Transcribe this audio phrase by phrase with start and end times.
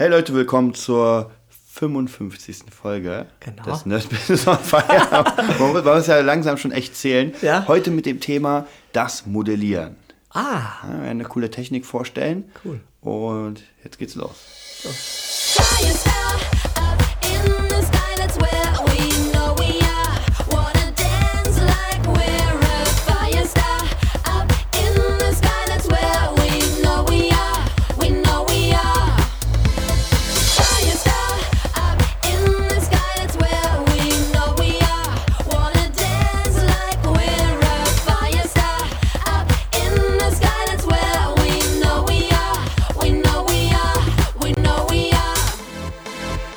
[0.00, 1.30] Hey Leute, willkommen zur
[1.74, 2.60] 55.
[2.72, 3.64] Folge Genau.
[3.64, 5.24] des Nerd Business on Fire.
[5.58, 7.34] Man muss man muss ja langsam schon echt zählen.
[7.42, 7.66] Ja.
[7.68, 9.96] Heute mit dem Thema das Modellieren.
[10.30, 12.50] Ah, Ja, wir werden eine coole Technik vorstellen.
[12.64, 12.80] Cool.
[13.02, 14.36] Und jetzt geht's los.
[14.80, 16.30] Star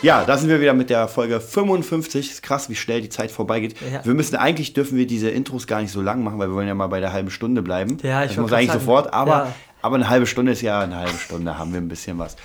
[0.03, 2.29] Ja, da sind wir wieder mit der Folge 55.
[2.29, 3.75] Ist krass, wie schnell die Zeit vorbeigeht.
[3.91, 4.05] Ja.
[4.05, 6.67] Wir müssen eigentlich dürfen wir diese Intros gar nicht so lang machen, weil wir wollen
[6.67, 7.97] ja mal bei der halben Stunde bleiben.
[8.03, 9.55] Ja, ich das muss eigentlich sagen, sofort, aber, ja.
[9.81, 12.35] aber eine halbe Stunde ist ja eine halbe Stunde, haben wir ein bisschen was.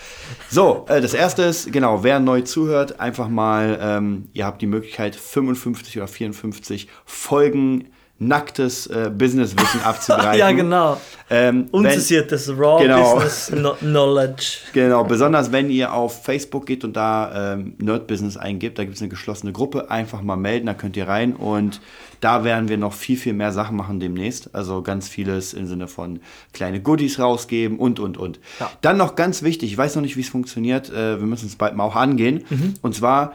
[0.49, 4.67] So, äh, das erste ist, genau, wer neu zuhört, einfach mal, ähm, ihr habt die
[4.67, 7.89] Möglichkeit, 55 oder 54 Folgen
[8.21, 10.39] nacktes äh, Businesswissen abzugreifen.
[10.41, 11.01] ja, genau.
[11.31, 13.15] Ähm, wenn- Unzensiertes Raw Genau.
[13.15, 14.59] Business no Knowledge.
[14.73, 18.97] Genau, besonders wenn ihr auf Facebook geht und da ähm, Nerd Business eingibt, da gibt
[18.97, 21.81] es eine geschlossene Gruppe, einfach mal melden, da könnt ihr rein und
[22.21, 24.53] da werden wir noch viel, viel mehr Sachen machen demnächst.
[24.53, 26.19] Also ganz vieles im Sinne von
[26.53, 28.41] kleine Goodies rausgeben und, und, und.
[28.59, 28.69] Ja.
[28.81, 31.55] Dann noch ganz wichtig, ich weiß noch nicht, wie es funktioniert, äh, wir müssen es
[31.55, 32.45] bald mal auch angehen.
[32.51, 32.75] Mhm.
[32.83, 33.35] Und zwar,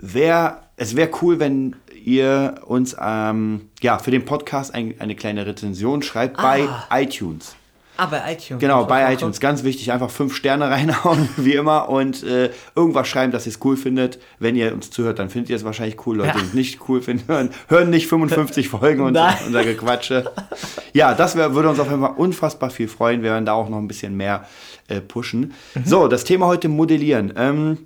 [0.00, 1.74] wär, es wäre cool, wenn
[2.16, 6.42] ihr uns ähm, ja, für den Podcast ein, eine kleine Rezension schreibt Ah.
[6.90, 7.54] bei iTunes.
[8.00, 8.60] Ah, bei iTunes.
[8.60, 9.40] Genau, bei iTunes.
[9.40, 13.58] Ganz wichtig, einfach fünf Sterne reinhauen, wie immer, und äh, irgendwas schreiben, dass ihr es
[13.64, 14.20] cool findet.
[14.38, 16.18] Wenn ihr uns zuhört, dann findet ihr es wahrscheinlich cool.
[16.18, 16.34] Leute, Ja.
[16.40, 19.34] die es nicht cool finden, hören, hören nicht 55 Folgen und Nein.
[19.46, 20.30] unser Gequatsche.
[20.92, 23.22] Ja, das wär, würde uns auf jeden Fall unfassbar viel freuen.
[23.24, 24.46] Wir werden da auch noch ein bisschen mehr
[24.86, 25.52] äh, pushen.
[25.74, 25.84] Mhm.
[25.84, 27.32] So, das Thema heute Modellieren.
[27.36, 27.78] Ähm,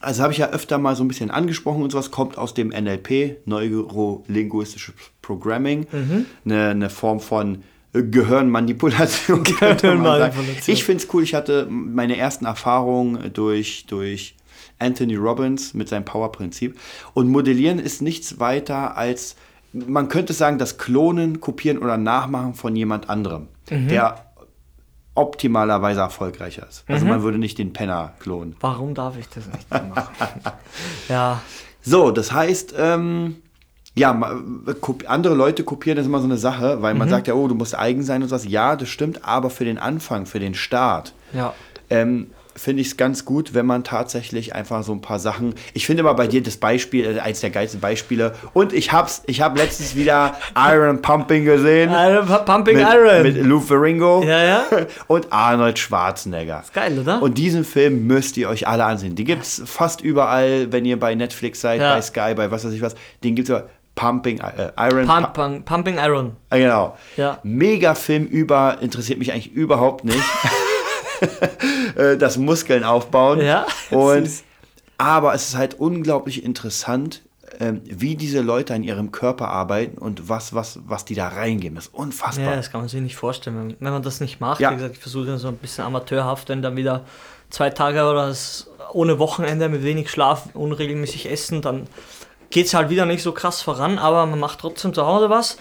[0.00, 2.68] also habe ich ja öfter mal so ein bisschen angesprochen und sowas kommt aus dem
[2.68, 6.26] NLP, Neurolinguistisches Programming, Mhm.
[6.44, 9.42] eine, eine Form von Gehirnmanipulation.
[9.44, 10.72] Gehirnmanipulation.
[10.74, 14.36] Ich finde es cool, ich hatte meine ersten Erfahrungen durch, durch
[14.78, 16.78] Anthony Robbins mit seinem Power-Prinzip.
[17.14, 19.36] Und Modellieren ist nichts weiter als,
[19.72, 23.88] man könnte sagen, das Klonen, Kopieren oder Nachmachen von jemand anderem, Mhm.
[23.88, 24.29] der
[25.20, 26.84] optimalerweise erfolgreicher ist.
[26.88, 27.10] Also Mhm.
[27.10, 28.56] man würde nicht den Penner klonen.
[28.60, 30.40] Warum darf ich das nicht machen?
[31.08, 31.40] ja,
[31.82, 33.36] So, das heißt, ähm,
[33.94, 34.12] ja,
[34.80, 37.10] kopi- andere Leute kopieren ist immer so eine Sache, weil man Mhm.
[37.10, 38.46] sagt ja, oh, du musst eigen sein und sowas.
[38.46, 41.52] Ja, das stimmt, aber für den Anfang, für den Start, ja.
[41.90, 45.54] ähm, finde ich es ganz gut, wenn man tatsächlich einfach so ein paar Sachen.
[45.72, 48.34] Ich finde immer bei dir das Beispiel, äh, eins der geilsten Beispiele.
[48.52, 51.90] Und ich hab's, ich habe letztens wieder Iron Pumping gesehen.
[51.90, 53.22] Iron, Pumping mit, Iron.
[53.22, 54.64] mit Lou Ferringo Ja, ja.
[55.06, 56.62] und Arnold Schwarzenegger.
[56.74, 57.22] geil, oder?
[57.22, 59.14] Und diesen Film müsst ihr euch alle ansehen.
[59.14, 61.94] Die gibt's fast überall, wenn ihr bei Netflix seid, Ja.
[61.94, 62.94] bei Sky, bei was weiß ich was.
[63.24, 63.62] Den gibt's ja
[63.94, 65.06] Pumping äh, Iron.
[65.06, 66.36] Pump, Pump, Pumping Iron.
[66.48, 66.96] Ah, genau.
[67.16, 67.38] Ja.
[67.42, 70.18] Mega Film über, interessiert mich eigentlich überhaupt nicht.
[71.96, 73.40] Äh, das Muskeln aufbauen.
[73.40, 74.44] Ja, Und, süß.
[74.96, 77.22] aber es ist halt unglaublich interessant,
[77.58, 81.74] ähm, wie diese Leute an ihrem Körper arbeiten und was, was, was die da reingeben.
[81.74, 82.46] Das ist unfassbar.
[82.46, 84.60] Ja, das kann man sich nicht vorstellen, wenn, man das nicht macht.
[84.60, 84.70] Ja.
[84.70, 87.04] Wie gesagt, ich versuche so ein bisschen amateurhaft, wenn dann wieder
[87.50, 88.32] zwei Tage oder
[88.92, 91.86] ohne Wochenende mit wenig Schlaf, unregelmäßig essen, dann
[92.50, 95.56] geht es halt wieder nicht so krass voran, aber man macht trotzdem zu Hause was.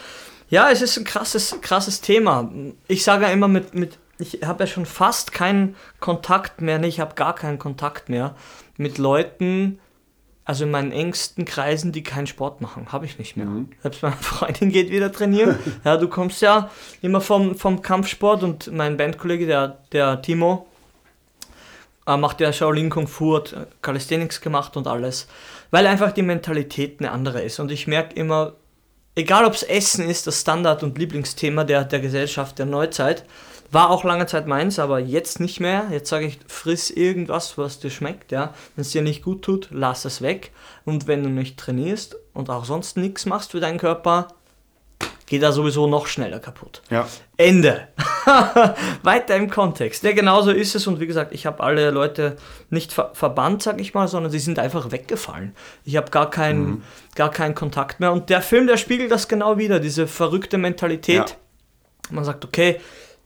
[0.50, 2.50] Ja, es ist ein krasses, krasses Thema.
[2.88, 6.88] Ich sage ja immer mit, mit ich habe ja schon fast keinen Kontakt mehr, nee,
[6.88, 8.36] ich habe gar keinen Kontakt mehr
[8.78, 9.80] mit Leuten,
[10.44, 13.48] also in meinen engsten Kreisen, die keinen Sport machen, habe ich nicht mehr.
[13.82, 15.58] Selbst meine Freundin geht wieder trainieren.
[15.86, 16.70] ja, du kommst ja
[17.02, 20.68] immer vom, vom Kampfsport und mein Bandkollege, der, der Timo,
[22.08, 25.28] äh, macht ja Shaolin Kung Fu, hat äh, Calisthenics gemacht und alles,
[25.72, 27.60] weil einfach die Mentalität eine andere ist.
[27.60, 28.54] Und ich merke immer,
[29.16, 33.24] egal ob es Essen ist, das Standard- und Lieblingsthema der, der Gesellschaft der Neuzeit,
[33.72, 35.88] war auch lange Zeit meins, aber jetzt nicht mehr.
[35.92, 38.54] Jetzt sage ich, friss irgendwas, was dir schmeckt, ja.
[38.76, 40.52] Wenn es dir nicht gut tut, lass es weg.
[40.86, 44.28] Und wenn du nicht trainierst und auch sonst nichts machst für deinen Körper,
[45.30, 46.82] geht er sowieso noch schneller kaputt.
[46.90, 47.08] Ja.
[47.38, 47.88] Ende.
[49.04, 50.04] Weiter im Kontext.
[50.04, 50.88] Ja, genauso ist es.
[50.88, 52.36] Und wie gesagt, ich habe alle Leute
[52.72, 55.56] nicht ver verbannt, sag ich mal, sondern sie sind einfach weggefallen.
[55.86, 56.84] Ich habe gar, keinen
[57.16, 58.12] gar keinen Kontakt mehr.
[58.12, 61.30] Und der Film, der spiegelt das genau wieder, diese verrückte Mentalität.
[61.30, 61.36] Ja.
[62.10, 62.80] Man sagt, okay,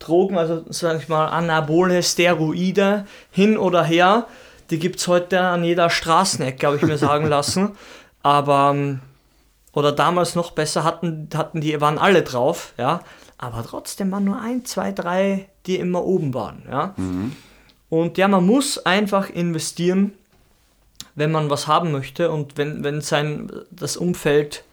[0.05, 4.27] Drogen, also sag ich mal, Anabole, Steroide, hin oder her,
[4.69, 7.71] die gibt es heute an jeder Straßenecke, habe ich mir sagen lassen.
[8.21, 8.99] Aber, ähm,
[9.73, 13.01] oder damals noch besser, hatten, hatten die, waren alle drauf, ja.
[13.37, 16.93] Aber trotzdem waren nur ein, zwei, drei, die immer oben waren, ja.
[17.89, 20.13] Und ja, man muss einfach investieren,
[21.15, 24.63] wenn man was haben möchte und wenn, wenn sein das Umfeld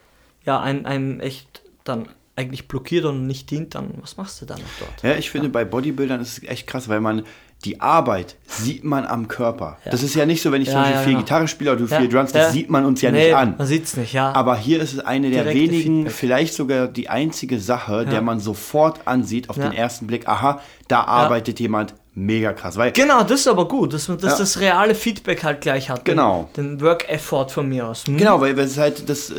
[0.45, 2.09] ja einem, einem echt dann
[2.41, 5.03] eigentlich blockiert und nicht dient, dann was machst du dann noch dort?
[5.03, 7.23] Ja, ich finde, bei Bodybuildern ist es echt krass, weil man
[7.67, 9.77] die Arbeit sieht man am Körper.
[9.85, 11.21] Das ist ja nicht so, wenn ich Ja, zum Beispiel ja, viel genau.
[11.25, 12.51] Gitarre spiele oder du Ja, viel Drums, das ja.
[12.53, 13.55] sieht man uns ja Nee, nicht an.
[13.59, 14.33] Man sieht es nicht, ja.
[14.33, 16.13] Aber hier ist es eine der Direkte wenigen, Feedback.
[16.15, 19.65] vielleicht sogar die einzige Sache, der man sofort ansieht, auf Ja.
[19.69, 22.79] den ersten Blick, aha, da arbeitet jemand mega krass.
[22.79, 24.39] Weil Genau, das ist aber gut, dass man dass Ja.
[24.39, 26.07] das reale Feedback halt gleich hat.
[26.07, 26.49] Genau.
[26.57, 28.07] Den, den Work-Effort von mir aus.
[28.07, 28.17] Hm?
[28.17, 29.35] Genau, weil weil es halt das äh,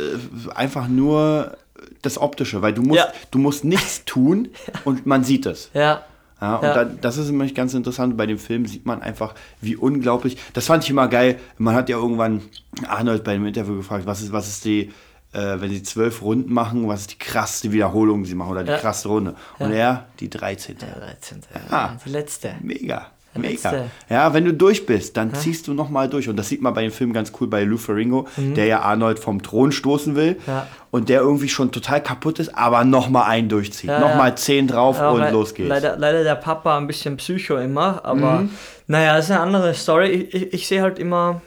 [0.54, 1.56] einfach nur
[2.02, 3.12] das Optische, weil du musst, Ja.
[3.30, 4.48] du musst nichts tun
[4.84, 5.70] und man sieht es.
[5.74, 6.02] Ja.
[6.40, 6.74] Ja, und Ja.
[6.74, 8.16] Dann, das ist nämlich ganz interessant.
[8.16, 10.36] Bei dem Film sieht man einfach, wie unglaublich.
[10.54, 11.38] Das fand ich immer geil.
[11.58, 12.42] Man hat ja irgendwann
[12.88, 14.90] Arnold bei dem Interview gefragt, was ist, was ist die,
[15.32, 18.64] äh, wenn sie zwölf Runden machen, was ist die krasseste Wiederholung, die sie machen oder
[18.64, 18.78] die Ja.
[18.78, 19.36] krasseste Runde?
[19.60, 20.78] Und er, die 13.
[20.78, 21.42] Der 13.
[21.70, 21.90] Ah.
[22.04, 22.54] Die letzte.
[22.60, 23.06] Mega.
[23.34, 23.84] Mega.
[24.10, 26.28] Ja, wenn du durch bist, dann ziehst du nochmal durch.
[26.28, 29.18] Und das sieht man bei dem Film ganz cool bei Lou Ferringo, der ja Arnold
[29.18, 30.32] vom Thron stoßen will.
[30.34, 30.40] Mhm.
[30.46, 30.66] Ja.
[30.90, 33.88] Und der irgendwie schon total kaputt ist, aber nochmal einen durchzieht.
[33.88, 34.36] Ja, nochmal ja.
[34.36, 35.68] zehn drauf Ja, und le- los geht's.
[35.70, 38.50] Leider, leider der Papa ein bisschen Psycho immer, aber Mhm.
[38.86, 40.08] naja, das ist eine andere Story.
[40.08, 41.40] Ich, ich, ich sehe halt immer,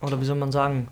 [0.00, 0.88] oder wie soll man sagen,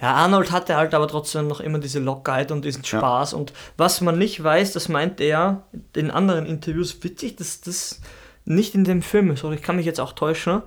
[0.00, 2.98] ja, Arnold hatte halt aber trotzdem noch immer diese Lockerheit und diesen Ja.
[3.00, 3.34] Spaß.
[3.34, 8.00] Und was man nicht weiß, das meint er in anderen Interviews, witzig, dass das
[8.48, 10.62] nicht in dem Film ist, oder ich kann mich jetzt auch täuschen,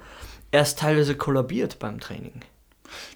[0.51, 2.41] er ist teilweise kollabiert beim Training.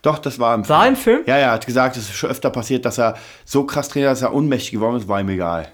[0.01, 1.23] Doch, das war im War im Film?
[1.25, 4.11] Ja, ja, er hat gesagt, es ist schon öfter passiert, dass er so krass trainiert,
[4.11, 5.67] dass er ohnmächtig geworden ist, war ihm egal.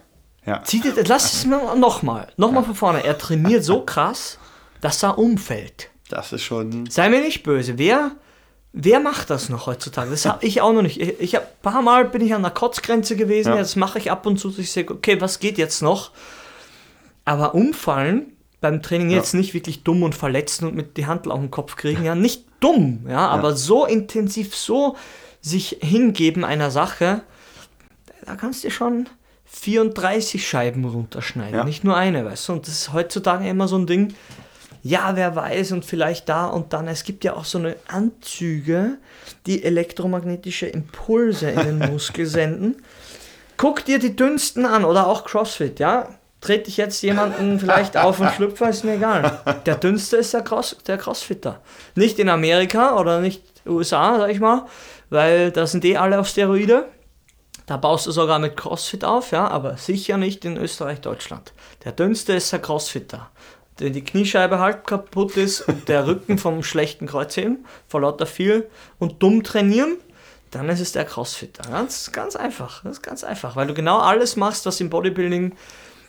[0.45, 0.63] Ja.
[0.63, 3.03] Zieh dir, lass es mir nochmal, nochmal von vorne.
[3.03, 4.39] Er trainiert so krass,
[4.81, 5.89] dass er umfällt.
[6.09, 6.89] Das ist schon.
[6.89, 7.77] Sei mir nicht böse.
[7.77, 8.11] Wer,
[8.73, 10.09] wer macht das noch heutzutage?
[10.09, 10.99] Das habe ich auch noch nicht.
[10.99, 13.49] Ich, ich hab, ein paar Mal bin ich an der Kotzgrenze gewesen.
[13.49, 13.57] Ja.
[13.57, 14.49] Das mache ich ab und zu.
[14.49, 16.09] dass Ich sage, okay, was geht jetzt noch?
[17.23, 21.39] Aber umfallen beim Training jetzt nicht wirklich dumm und verletzen und mit die Handel auf
[21.39, 22.03] den Kopf kriegen.
[22.05, 24.95] Ja, nicht dumm, ja, aber so intensiv, so
[25.41, 27.23] sich hingeben einer Sache,
[28.25, 29.09] da kannst du dir schon
[29.45, 31.63] 34 Scheiben runterschneiden, Ja.
[31.63, 32.53] nicht nur eine, weißt du?
[32.53, 34.13] Und das ist heutzutage immer so ein Ding,
[34.83, 36.87] ja, wer weiß und vielleicht da und dann.
[36.87, 38.97] Es gibt ja auch so eine Anzüge,
[39.45, 42.77] die elektromagnetische Impulse in den Muskel senden.
[43.57, 46.09] Guck dir die dünnsten an oder auch CrossFit, ja?
[46.41, 49.39] Trete ich jetzt jemanden vielleicht auf und schlüpfe, ist mir egal.
[49.67, 51.61] Der dünnste ist der, Cross, der Crossfitter.
[51.95, 54.65] Nicht in Amerika oder nicht USA, sag ich mal,
[55.11, 56.87] weil da sind eh alle auf Steroide.
[57.67, 61.53] Da baust du sogar mit CrossFit auf, ja, aber sicher nicht in Österreich, Deutschland.
[61.85, 63.29] Der dünnste ist der Crossfitter.
[63.77, 68.67] Wenn die Kniescheibe halb kaputt ist und der Rücken vom schlechten Kreuzheben, vor lauter viel
[68.99, 69.97] und dumm trainieren,
[70.49, 71.63] dann ist es der Crossfitter.
[71.69, 72.83] Ganz, ganz einfach.
[72.83, 75.53] Das ist ganz einfach, weil du genau alles machst, was im Bodybuilding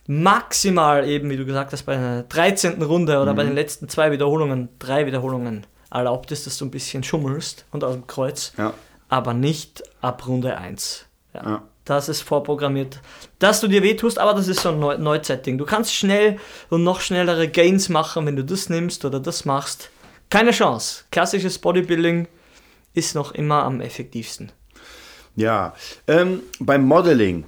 [0.06, 2.82] maximal eben, wie du gesagt hast, bei einer 13.
[2.82, 7.02] Runde oder bei den letzten zwei Wiederholungen, drei Wiederholungen erlaubt ist, dass du ein bisschen
[7.04, 8.74] schummelst und aus dem Kreuz Ja.
[9.08, 11.06] aber nicht ab Runde 1.
[11.34, 11.42] Ja.
[11.44, 11.62] Ja.
[11.84, 13.00] Das ist vorprogrammiert,
[13.40, 15.58] dass du dir wehtust, aber das ist so ein Neu Neuzetting.
[15.58, 16.38] Du kannst schnell
[16.70, 19.90] und noch schnellere Gains machen, wenn du das nimmst oder das machst.
[20.30, 21.04] Keine Chance.
[21.10, 22.28] Klassisches Bodybuilding
[22.94, 24.52] ist noch immer am effektivsten.
[25.34, 25.74] Ja.
[26.06, 27.44] Ähm, beim Modeling,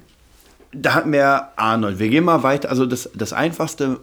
[0.75, 1.99] da hatten wir Arnold.
[1.99, 2.69] Wir gehen mal weiter.
[2.69, 3.99] Also das, das einfachste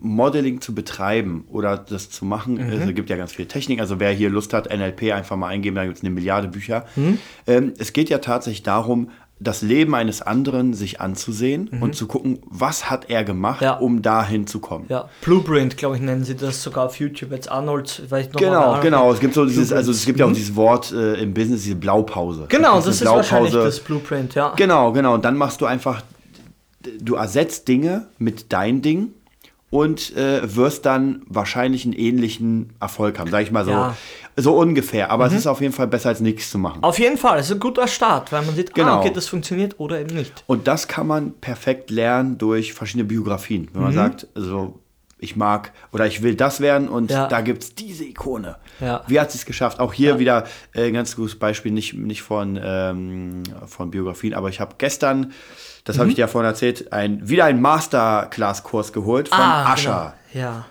[0.00, 2.72] Modeling zu betreiben oder das zu machen, Mhm.
[2.88, 3.80] es gibt ja ganz viel Technik.
[3.80, 6.86] Also wer hier Lust hat, NLP einfach mal eingeben, da gibt es eine Milliarde Bücher.
[6.96, 7.18] Mhm.
[7.46, 9.10] Ähm, es geht ja tatsächlich darum,
[9.44, 13.64] das Leben eines anderen sich anzusehen und zu gucken, was hat er gemacht, Mhm.
[13.64, 13.74] Ja.
[13.74, 14.86] um dahin zu kommen.
[14.88, 17.30] Ja, Blueprint, glaube ich, nennen sie das sogar auf YouTube.
[17.30, 19.12] Jetzt Arnold, vielleicht noch mal Genau, genau.
[19.12, 20.34] Es gibt so dieses, also es gibt ja auch Mhm.
[20.34, 22.46] dieses Wort äh, im Business, diese Blaupause.
[22.48, 24.52] Genau, das ist wahrscheinlich das Blueprint, ja.
[24.56, 25.14] Genau, genau.
[25.14, 26.02] Und dann machst du einfach,
[27.00, 29.10] du ersetzt Dinge mit dein Ding
[29.70, 33.72] und äh, wirst dann wahrscheinlich einen ähnlichen Erfolg haben, sag ich mal so.
[33.72, 33.96] Ja.
[34.36, 34.42] Mhm.
[34.42, 35.10] So ungefähr.
[35.10, 36.82] Aber es ist auf jeden Fall besser als nichts zu machen.
[36.82, 38.94] Auf jeden Fall, es ist ein guter Start, weil man sieht, Genau.
[38.94, 40.42] ah, okay, das funktioniert oder eben nicht.
[40.46, 43.68] Und das kann man perfekt lernen durch verschiedene Biografien.
[43.72, 43.96] Wenn man Mhm.
[43.96, 44.80] sagt, also
[45.18, 47.28] ich mag oder ich will das werden und Ja.
[47.28, 48.56] da gibt es diese Ikone.
[48.80, 49.02] Ja.
[49.06, 49.80] Wie hat sie es geschafft?
[49.80, 54.48] Auch hier wieder äh, ein ganz gutes Beispiel, nicht, nicht von, ähm, von Biografien, aber
[54.50, 55.32] ich habe gestern,
[55.84, 56.00] das Mhm.
[56.00, 60.14] habe ich dir ja vorhin erzählt, ein, wieder einen Masterclass-Kurs geholt von Ascha.
[60.32, 60.44] Genau.
[60.46, 60.64] Ja.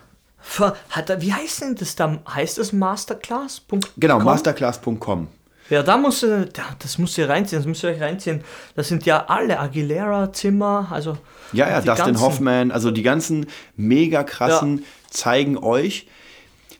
[0.89, 2.19] Hat er, wie heißt denn das da?
[2.29, 3.62] Heißt das Masterclass?
[3.97, 4.25] Genau, Com?
[4.25, 5.27] masterclass.com.
[5.69, 8.43] Ja, da musst du, da, das musst du reinziehen, das müsst ihr euch reinziehen.
[8.75, 11.17] Das sind ja alle Aguilera, Zimmer, also.
[11.53, 13.45] Ja, ja, Dustin ganzen- Hoffman, also die ganzen
[13.77, 16.07] mega krassen zeigen euch,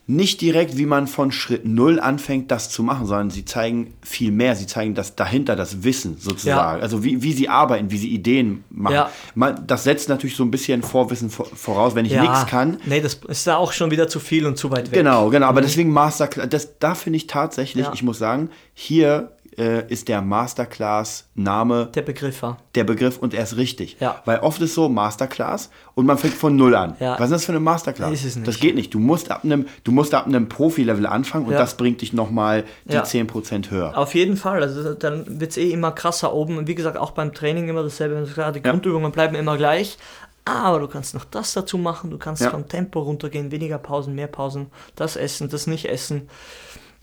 [0.06, 4.32] nicht direkt, wie man von Schritt Null anfängt, das zu machen, sondern sie zeigen viel
[4.32, 4.54] mehr.
[4.54, 6.76] Sie zeigen das dahinter, das Wissen sozusagen.
[6.78, 6.82] Ja.
[6.82, 8.94] Also wie, wie sie arbeiten, wie sie Ideen machen.
[8.94, 9.10] Ja.
[9.34, 11.94] Man, das setzt natürlich so ein bisschen Vorwissen vor- voraus.
[11.94, 14.70] Wenn ich nichts kann, Nee, das ist da auch schon wieder zu viel und zu
[14.70, 14.98] weit weg.
[14.98, 15.46] Genau, genau.
[15.46, 17.92] Aber deswegen Masterclass, das, da finde ich tatsächlich, Ja.
[17.94, 22.58] ich muss sagen, hier äh, ist der Masterclass-Name Der Begriff war.
[22.74, 23.96] der Begriff und er ist richtig.
[24.00, 24.22] Ja.
[24.24, 26.96] Weil oft ist so Masterclass und man fängt von Null an.
[27.00, 27.14] Ja.
[27.18, 28.12] Was ist das für eine Masterclass?
[28.12, 28.48] Ist es nicht.
[28.48, 28.92] Das geht nicht.
[28.94, 31.58] Du musst ab einem, du musst ab einem Profi-Level anfangen und Ja.
[31.58, 33.02] das bringt dich nochmal die Ja.
[33.04, 33.96] 10% höher.
[33.96, 34.62] Auf jeden Fall.
[34.62, 36.58] Also dann wird es eh immer krasser oben.
[36.58, 38.28] Und wie gesagt, auch beim Training immer dasselbe.
[38.32, 38.62] Klar, Die.
[38.62, 39.98] Grundübungen bleiben immer gleich.
[40.46, 42.10] Aber du kannst noch das dazu machen.
[42.10, 42.50] Du kannst Ja.
[42.50, 43.50] vom Tempo runtergehen.
[43.50, 44.66] Weniger Pausen, mehr Pausen.
[44.94, 46.28] Das essen, das nicht essen.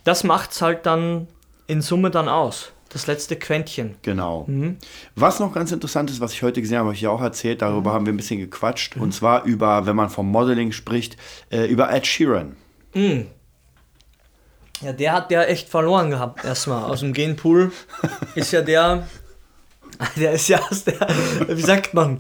[0.04, 1.28] Das macht es halt dann
[1.72, 2.74] in Summe dann aus.
[2.90, 3.96] Das letzte Quäntchen.
[4.02, 4.44] Genau.
[4.48, 4.78] Mhm.
[5.16, 7.62] Was noch ganz interessant ist, was ich heute gesehen habe, habe ich ja auch erzählt,
[7.62, 8.98] darüber haben wir ein bisschen gequatscht.
[8.98, 9.04] Mhm.
[9.04, 11.16] Und zwar über, wenn man vom Modeling spricht,
[11.50, 12.58] äh, über Ed Sheeran.
[14.82, 16.84] Ja, der hat ja echt verloren gehabt, erstmal.
[16.92, 17.72] Aus dem Genpool
[18.36, 19.08] ist ja der.
[20.18, 21.00] Der ist ja aus der.
[21.48, 22.20] Wie sagt man?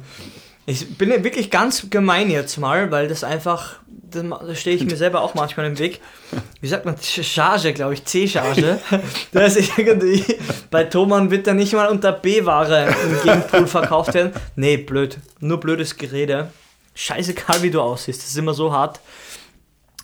[0.65, 3.75] Ich bin ja wirklich ganz gemein jetzt mal, weil das einfach.
[4.11, 6.01] Da stehe ich mir selber auch manchmal im Weg.
[6.59, 6.95] Wie sagt man?
[7.01, 8.03] Charge, glaube ich.
[8.03, 8.77] C-Charge.
[9.31, 10.23] Da ist irgendwie.
[10.69, 14.33] Bei Thomann wird da nicht mal unter B-Ware im Genpool verkauft werden.
[14.57, 15.17] Nee, blöd.
[15.39, 16.49] Nur blödes Gerede.
[16.93, 18.21] Scheißegal, wie du aussiehst.
[18.21, 18.99] Das ist immer so hart.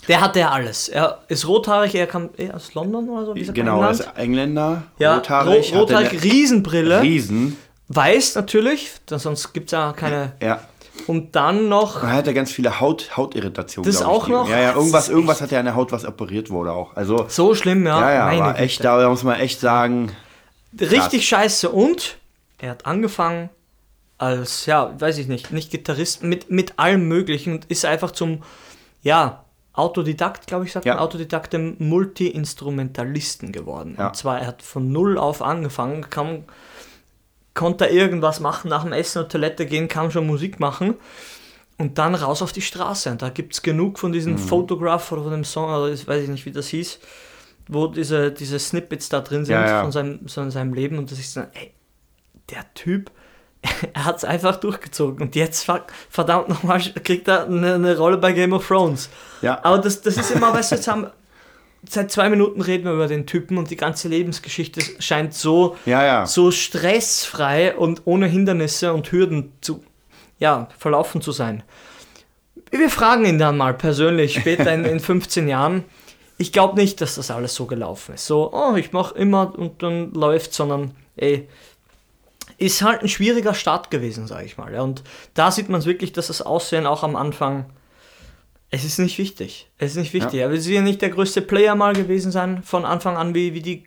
[0.07, 0.87] Der hat ja alles.
[0.87, 3.35] Er ist rothaarig, er kam eh aus London oder so.
[3.35, 7.01] Wie man, Genau, er ist Engländer, Ja, rothaarig, ro rothaarig, Riesenbrille.
[7.01, 7.57] Riesen.
[7.89, 10.33] Weiß natürlich, sonst gibt es ja keine.
[10.41, 10.61] Ja.
[11.05, 12.03] Und dann noch.
[12.03, 13.89] Er hat ja ganz viele Haut, Hautirritationen.
[13.89, 14.49] Das auch noch?
[14.49, 16.95] Ja, ja, irgendwas, irgendwas hat er an der Haut, was operiert wurde auch.
[16.95, 17.99] Also, So schlimm, ja.
[18.01, 18.63] ja, ja, meine aber Güte.
[18.63, 20.11] echt, da muss man echt sagen,
[20.79, 21.69] Richtig scheiße.
[21.69, 22.17] Und
[22.57, 23.49] er hat angefangen
[24.17, 28.43] als, ja, weiß ich nicht, nicht Gitarrist, mit, mit allem Möglichen und ist einfach zum,
[29.03, 30.95] ja, Autodidakt, glaube ich, sagt Ja.
[30.95, 33.95] man, Autodidakt, dem Multi-Instrumentalisten geworden.
[33.97, 34.07] Ja.
[34.07, 36.45] Und zwar, er hat von null auf angefangen, kam,
[37.57, 40.93] konnte er irgendwas machen, nach dem Essen und Toilette gehen, kann schon Musik machen.
[41.79, 43.09] Und dann raus auf die Straße.
[43.11, 44.37] Und da gibt es genug von diesem Mhm.
[44.39, 46.99] Photograph oder von dem Song, oder ich weiß ich nicht, wie das hieß,
[47.67, 49.81] wo diese, diese Snippets da drin sind Ja, ja.
[49.81, 50.97] Von, seinem, von seinem Leben.
[50.97, 51.73] Und das ist dann, ey,
[52.49, 53.11] der Typ,
[53.93, 55.21] er hat es einfach durchgezogen.
[55.21, 59.09] Und jetzt, ver- verdammt nochmal, kriegt er eine, eine Rolle bei Game of Thrones.
[59.41, 61.07] ja, Aber das, das ist immer, weißt du, jetzt haben,
[61.89, 66.03] seit zwei Minuten reden wir über den Typen und die ganze Lebensgeschichte scheint so, ja,
[66.05, 66.25] ja.
[66.25, 69.83] so stressfrei und ohne Hindernisse und Hürden zu,
[70.39, 71.63] ja, verlaufen zu sein.
[72.71, 75.83] Wir fragen ihn dann mal persönlich später in, in 15 Jahren.
[76.37, 78.25] Ich glaube nicht, dass das alles so gelaufen ist.
[78.25, 81.47] So, oh, ich mache immer und dann läuft, sondern ey,
[82.57, 84.73] ist halt ein schwieriger Start gewesen, sage ich mal.
[84.75, 85.03] Und
[85.33, 87.65] da sieht man es wirklich, dass das Aussehen auch am Anfang,
[88.69, 89.69] es ist nicht wichtig.
[89.77, 90.39] Es ist nicht wichtig.
[90.41, 93.61] Er will sicher nicht der größte Player mal gewesen sein, von Anfang an wie, wie
[93.61, 93.85] die,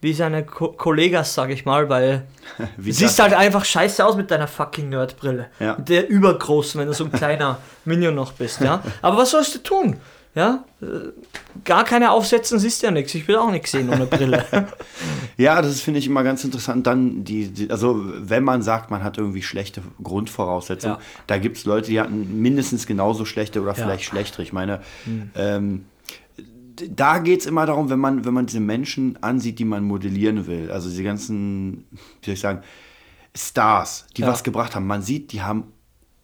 [0.00, 2.26] wie seine Ko Kollegas, sage ich mal, weil
[2.76, 5.48] du siehst halt einfach scheiße aus mit deiner fucking Nerdbrille.
[5.58, 5.76] Ja.
[5.76, 8.82] Mit Der übergroßen, wenn du so ein kleiner Minion noch bist, ja.
[9.02, 9.96] Aber was sollst du tun?
[10.34, 10.86] Ja, Äh,
[11.64, 13.14] gar keine aufsetzen, siehst ja nichts.
[13.14, 14.42] Ich will auch nichts sehen ohne Brille.
[15.42, 16.86] Ja, das finde ich immer ganz interessant.
[16.86, 21.02] Dann die, die, also wenn man sagt, man hat irgendwie schlechte Grundvoraussetzungen, Ja.
[21.26, 23.82] da gibt es Leute, die hatten mindestens genauso schlechte oder Ja.
[23.82, 24.42] Vielleicht schlechtere.
[24.42, 24.80] Ich meine,
[25.34, 25.84] ähm,
[26.38, 29.84] d- da geht es immer darum, wenn man, wenn man diese Menschen ansieht, die man
[29.84, 30.70] modellieren will.
[30.70, 32.60] Also diese ganzen, wie soll ich sagen,
[33.34, 34.28] Stars, die Ja.
[34.28, 34.86] was gebracht haben.
[34.86, 35.64] Man sieht, die haben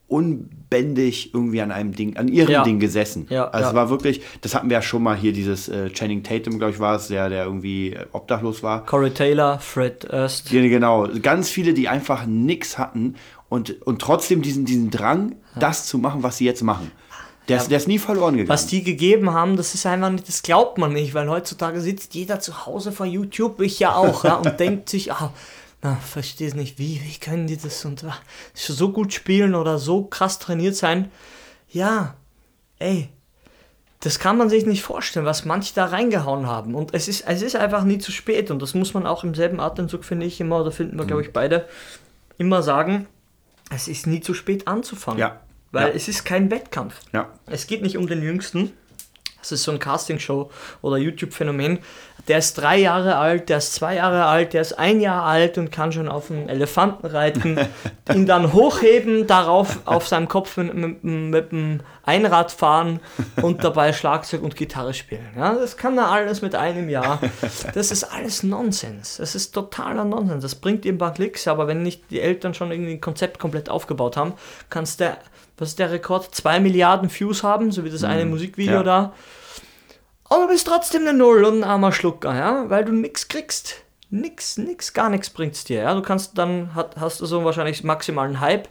[0.09, 2.63] unbändig irgendwie an einem Ding, an ihrem Ja.
[2.63, 3.27] Ding gesessen.
[3.29, 3.69] Ja, also ja.
[3.69, 6.73] es war wirklich, das hatten wir ja schon mal hier, dieses äh, Channing Tatum, glaube
[6.73, 8.85] ich, war es, der, der irgendwie äh, obdachlos war.
[8.87, 10.09] Corey Taylor, Fred.
[10.11, 13.17] Ja, genau, ganz viele, die einfach nichts hatten
[13.49, 16.91] und, und trotzdem diesen, diesen Drang, das zu machen, was sie jetzt machen.
[17.49, 18.51] Der, ist, der ist nie verloren gegangen.
[18.51, 22.15] Was die gegeben haben, das ist einfach nicht, das glaubt man nicht, weil heutzutage sitzt
[22.15, 25.33] jeder zu Hause vor YouTube, ich ja auch, ja, und denkt sich, ah,
[25.83, 28.17] na, verstehe es nicht, wie, wie können die das und ah,
[28.55, 31.11] so gut spielen oder so krass trainiert sein?
[31.71, 32.15] Ja,
[32.79, 33.09] ey,
[34.01, 36.75] das kann man sich nicht vorstellen, was manche da reingehauen haben.
[36.75, 38.51] Und es ist, es ist einfach nie zu spät.
[38.51, 41.23] Und das muss man auch im selben Atemzug, finde ich immer, oder finden wir, glaube
[41.23, 41.67] ich, beide,
[42.39, 43.07] immer sagen,
[43.75, 45.19] es ist nie zu spät anzufangen.
[45.21, 45.41] Ja.
[45.73, 45.95] Weil Ja.
[45.95, 46.95] es ist kein Wettkampf.
[47.13, 47.29] ja.
[47.47, 48.73] Es geht nicht um den Jüngsten.
[49.41, 50.51] Das ist so ein Castingshow
[50.83, 51.79] oder YouTube-Phänomen.
[52.27, 55.57] Der ist drei Jahre alt, der ist zwei Jahre alt, der ist ein Jahr alt
[55.57, 57.59] und kann schon auf einen Elefanten reiten,
[58.13, 63.01] ihn dann hochheben, darauf auf seinem Kopf mit, mit, mit dem Einrad fahren
[63.41, 65.29] und dabei Schlagzeug und Gitarre spielen.
[65.37, 67.21] Ja, das kann er alles mit einem Jahr.
[67.75, 69.19] Das ist alles Nonsens.
[69.19, 70.43] Das ist totaler Nonsens.
[70.43, 73.39] Das bringt ihm ein paar Klicks, aber wenn nicht die Eltern schon irgendwie ein Konzept
[73.39, 74.35] komplett aufgebaut haben,
[74.69, 75.19] kannst der,
[75.59, 76.35] was ist der Rekord?
[76.35, 78.83] Zwei Milliarden Views haben, so wie das eine Musikvideo ja.
[78.83, 79.13] da.
[80.25, 83.83] Aber du bist trotzdem eine Null und ein armer Schlucker, ja, weil du nichts kriegst.
[84.11, 85.95] Nix, nix, gar nichts bringt's dir, ja.
[85.95, 88.69] Du kannst dann, hat, hast du so wahrscheinlich maximalen Hype,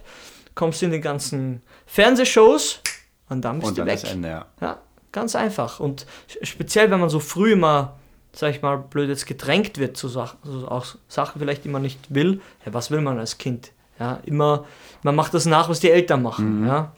[0.55, 2.81] kommst in die ganzen Fernsehshows
[3.29, 4.01] und dann bist Und du dann weg.
[4.01, 4.45] das Ende, ja.
[4.61, 4.79] Ja,
[5.11, 5.79] ganz einfach.
[5.79, 6.05] Und
[6.41, 7.97] speziell, wenn man so früh immer,
[8.33, 11.81] sag ich mal, blöd jetzt gedrängt wird zu Sachen, also auch Sachen vielleicht, die man
[11.81, 12.41] nicht will.
[12.65, 13.71] Ja, was will man als Kind?
[13.99, 14.65] Ja, immer,
[15.03, 16.67] man macht das nach, was die Eltern machen.
[16.67, 16.93] Ja.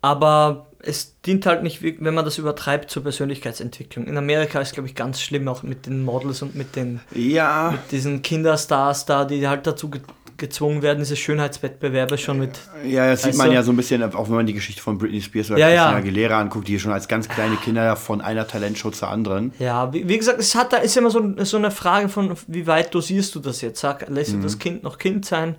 [0.00, 4.06] Aber es dient halt nicht, wenn man das übertreibt, zur Persönlichkeitsentwicklung.
[4.06, 7.74] In Amerika ist, glaube ich, ganz schlimm, auch mit den Models und mit den Ja,
[7.90, 9.90] diesen Kinderstars da, die halt dazu
[10.38, 12.60] gezwungen werden, diese Schönheitswettbewerbe schon mit.
[12.86, 13.54] ja, das sieht man du?
[13.54, 15.90] ja so ein bisschen, auch wenn man die Geschichte von Britney Spears oder Ja, Christina
[15.90, 15.96] ja.
[15.96, 19.52] Aguilera anguckt, die schon als ganz kleine Kinder von einer Talentshow zur anderen.
[19.58, 22.66] Ja, wie, wie gesagt, es hat da ist immer so, so eine Frage von, wie
[22.66, 23.80] weit dosierst du das jetzt?
[23.80, 25.56] Sag, lässt du das Kind noch Kind sein?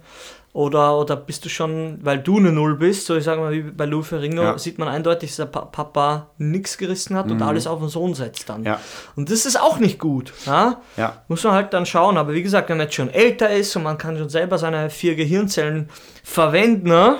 [0.51, 3.61] Oder, oder bist du schon, weil du eine Null bist, so ich sage mal, wie
[3.61, 4.57] bei Lou Ferrigno, Ja.
[4.57, 8.15] sieht man eindeutig, dass der pa Papa nichts gerissen hat und alles auf den Sohn
[8.15, 8.63] setzt dann.
[8.63, 8.79] Ja.
[9.15, 10.33] Und das ist auch nicht gut.
[10.47, 10.81] Ja?
[11.27, 12.17] Muss man halt dann schauen.
[12.17, 14.89] Aber wie gesagt, wenn man jetzt schon älter ist und man kann schon selber seine
[14.89, 15.89] vier Gehirnzellen
[16.23, 17.17] verwenden, ne?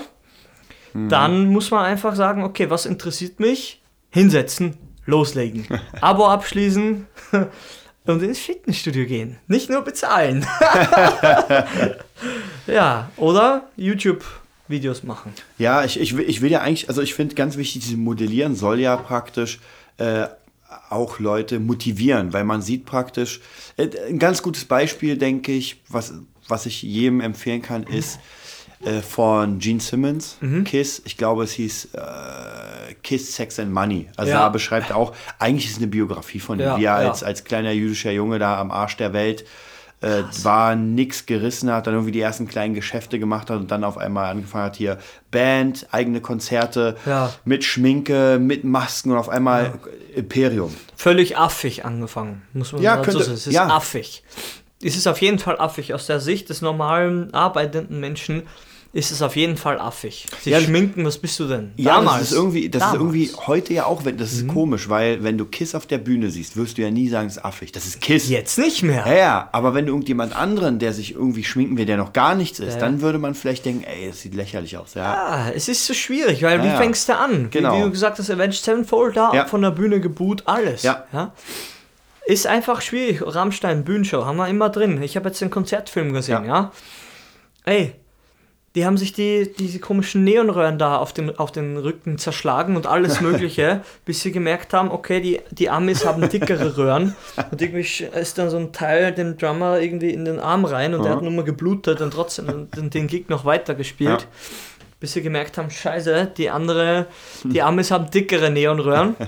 [1.08, 3.82] dann muss man einfach sagen, okay, was interessiert mich?
[4.10, 5.68] Hinsetzen, loslegen.
[6.02, 7.06] Abo abschließen
[8.06, 9.38] und ins Fitnessstudio gehen.
[9.48, 10.46] Nicht nur bezahlen.
[12.68, 15.34] ja, oder YouTube-Videos machen.
[15.58, 18.56] Ja, ich, ich, will, ich will ja eigentlich, also ich finde ganz wichtig, dieses Modellieren
[18.56, 19.60] soll ja praktisch
[19.98, 20.28] äh,
[20.90, 23.42] auch Leute motivieren, weil man sieht praktisch,
[23.78, 26.14] äh, ein ganz gutes Beispiel, denke ich, was,
[26.48, 28.20] was ich jedem empfehlen kann, ist
[28.84, 30.64] äh, von Gene Simmons, Mhm.
[30.64, 34.08] Kiss, ich glaube es hieß äh, Kiss, Sex and Money.
[34.16, 34.40] Also Ja.
[34.40, 37.10] da beschreibt er auch, eigentlich ist es eine Biografie von ihm, Ja, wie er ja.
[37.10, 39.46] als, als kleiner jüdischer Junge da am Arsch der Welt
[40.02, 43.84] äh, war, nix gerissen hat, dann irgendwie die ersten kleinen Geschäfte gemacht hat und dann
[43.84, 44.98] auf einmal angefangen hat, hier
[45.30, 47.34] Band, eigene Konzerte, Ja.
[47.44, 49.74] mit Schminke, mit Masken und auf einmal
[50.16, 50.74] Imperium.
[50.96, 53.34] Völlig affig angefangen, muss man Ja, dazu könnte- sagen.
[53.36, 53.68] Es ist ja.
[53.68, 54.24] affig.
[54.82, 55.94] Es ist auf jeden Fall affig.
[55.94, 58.44] Aus der Sicht des normalen arbeitenden Menschen
[58.92, 60.26] ist es auf jeden Fall affig.
[60.42, 61.74] Sie Ja, schminken, was bist du denn?
[61.76, 62.98] Ja, das ist irgendwie, das Damals.
[62.98, 66.00] ist irgendwie heute ja auch, wenn das ist komisch, weil wenn du Kiss auf der
[66.00, 67.72] Bühne siehst, wirst du ja nie sagen, es ist affig.
[67.72, 68.30] Das ist Kiss.
[68.30, 69.06] Jetzt nicht mehr.
[69.06, 72.34] Ja, ja, aber wenn du irgendjemand anderen, der sich irgendwie schminken will, der noch gar
[72.34, 72.80] nichts ist, Ja.
[72.80, 74.96] dann würde man vielleicht denken, ey, das sieht lächerlich aus.
[74.96, 76.78] Ja, Ah, es ist so schwierig, weil wie Ja, ja.
[76.80, 77.50] fängst du an?
[77.52, 77.74] Genau.
[77.76, 79.46] Wie, wie du gesagt hast, Avenged Sevenfold da Ja.
[79.46, 80.82] von der Bühne geboot, alles.
[80.82, 81.06] Ja.
[82.26, 83.22] Ist einfach schwierig.
[83.24, 85.02] Rammstein, Bühnenshow, haben wir immer drin.
[85.04, 86.48] Ich habe jetzt den Konzertfilm gesehen, Ja.
[86.48, 86.72] ja.
[87.66, 87.94] Ey,
[88.80, 92.88] die haben sich die, diese komischen Neonröhren da auf den, auf den Rücken zerschlagen und
[92.88, 97.14] alles Mögliche, bis sie gemerkt haben, okay, die, die Amis haben dickere Röhren.
[97.52, 101.04] Und irgendwie ist dann so ein Teil dem Drummer irgendwie in den Arm rein und
[101.04, 104.22] der hat nur mal geblutet und trotzdem den, den Gig noch weiter gespielt.
[104.22, 104.48] Ja.
[105.02, 107.08] Bis sie gemerkt haben, scheiße, die andere,
[107.44, 109.18] die Amis haben dickere Neonröhren.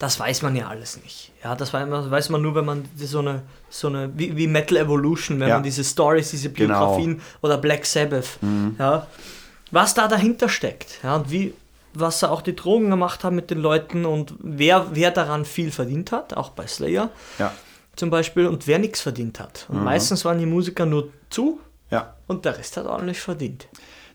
[0.00, 1.30] Das weiß man ja alles nicht.
[1.44, 4.46] Ja, das weiß man, weiß man nur, wenn man so eine, so eine wie, wie
[4.46, 5.54] Metal Evolution, wenn Ja.
[5.56, 6.78] man diese Stories, diese Genau.
[6.78, 8.38] Biografien oder Black Sabbath,
[8.78, 9.06] ja,
[9.70, 11.52] was da dahinter steckt, ja, und wie,
[11.92, 16.12] was auch die Drogen gemacht haben mit den Leuten und wer, wer daran viel verdient
[16.12, 17.52] hat, auch bei Slayer ja,
[17.94, 19.66] zum Beispiel, und wer nichts verdient hat.
[19.68, 22.14] Und meistens waren die Musiker nur zu ja.
[22.26, 23.68] und der Rest hat ordentlich verdient.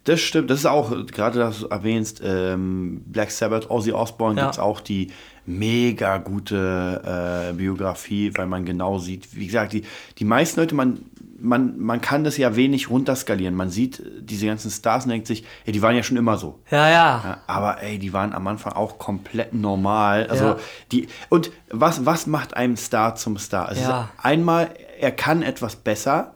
[0.09, 4.43] Das stimmt, das ist auch, gerade dass du erwähnst, ähm, Black Sabbath, Ozzy Osbourne Ja.
[4.45, 5.11] gibt es auch die
[5.45, 9.83] mega gute äh, Biografie, weil man genau sieht, wie gesagt, die,
[10.17, 10.99] die meisten Leute, man,
[11.39, 13.55] man, man kann das ja wenig runterskalieren.
[13.55, 16.59] Man sieht diese ganzen Stars und denkt sich, ey, die waren ja schon immer so.
[16.69, 17.21] Ja, ja.
[17.23, 20.27] Ja, aber ey, die waren am Anfang auch komplett normal.
[20.27, 20.57] Also Ja.
[20.91, 23.71] die und was was macht einen Star zum Star?
[23.71, 24.09] Es Ja.
[24.17, 24.69] ist einmal
[24.99, 26.33] er kann etwas besser,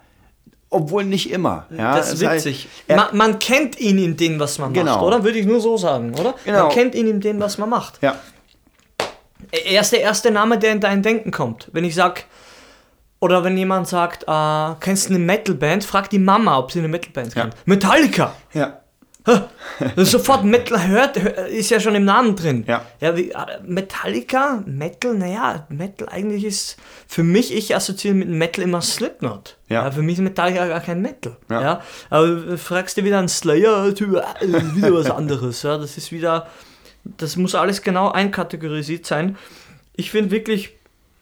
[0.73, 1.65] obwohl nicht immer.
[1.75, 2.67] Ja, das ist witzig.
[2.87, 5.05] er, man, man kennt ihn in dem, was man macht, Genau.
[5.05, 5.23] oder?
[5.23, 6.35] Würde ich nur so sagen, oder?
[6.45, 6.63] Genau.
[6.63, 7.99] Man kennt ihn in dem, was man macht.
[8.01, 8.15] ja,
[9.51, 11.69] Er ist der erste Name, der in dein Denken kommt.
[11.73, 12.25] Wenn ich sag,
[13.19, 15.83] oder wenn jemand sagt, äh, kennst du eine Metalband?
[15.85, 17.43] Frag die Mama, ob sie eine Metalband Ja.
[17.43, 17.55] kennt.
[17.65, 18.33] Metallica!
[18.53, 18.79] ja,
[19.97, 22.65] Sofort Metal hört, hör- ist ja schon im Namen drin.
[22.67, 22.83] Ja.
[22.99, 28.63] ja wie, äh, Metallica, Metal, naja, Metal eigentlich ist für mich, ich assoziiere mit Metal
[28.63, 29.57] immer Slipknot.
[29.69, 29.89] Ja.
[29.91, 31.37] für mich ist Metallica gar kein Metal.
[31.49, 31.61] Ja.
[31.61, 31.81] Ja.
[32.09, 35.63] aber fragst du wieder einen Slayer, Typ, wieder was anderes.
[35.63, 36.47] Ja, das ist wieder,
[37.03, 39.37] das muss alles genau einkategorisiert sein.
[39.95, 40.71] Ich finde wirklich,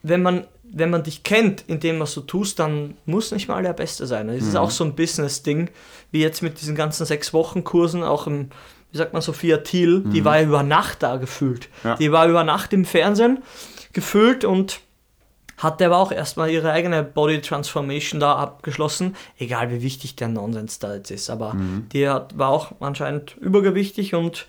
[0.03, 3.62] wenn man, wenn man dich kennt in dem, was du tust, dann muss nicht mal
[3.63, 4.29] der Beste sein.
[4.29, 4.49] Es Mhm.
[4.49, 5.69] ist auch so ein Business-Ding,
[6.12, 8.49] wie jetzt mit diesen ganzen sechs Wochen Kursen, auch im,
[8.91, 11.69] wie sagt man, Sophia Thiel, die war ja über Nacht da gefühlt.
[11.84, 11.89] Mhm.
[11.89, 11.95] Ja.
[11.95, 13.39] Die war über Nacht im Fernsehen
[13.93, 14.79] gefühlt und
[15.57, 20.79] hatte aber auch erstmal ihre eigene Body Transformation da abgeschlossen, egal wie wichtig der Nonsens
[20.79, 21.29] da jetzt ist.
[21.29, 21.55] Aber
[21.93, 24.47] die hat, war auch anscheinend übergewichtig und